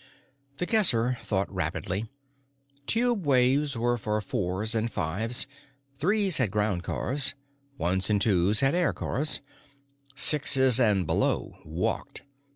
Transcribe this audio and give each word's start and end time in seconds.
The 0.57 0.65
Guesser 0.65 1.19
thought 1.21 1.53
rapidly. 1.53 2.09
Tubeways 2.87 3.77
were 3.77 3.99
for 3.99 4.19
Fours 4.19 4.73
and 4.73 4.91
Fives. 4.91 5.45
Threes 5.99 6.39
had 6.39 6.49
groundcars; 6.49 7.35
Ones 7.77 8.09
and 8.09 8.19
Twos 8.19 8.61
had 8.61 8.73
aircars; 8.73 9.41
Sixes 10.15 10.79
and 10.79 11.05
below 11.05 11.59
walked. 11.63 12.23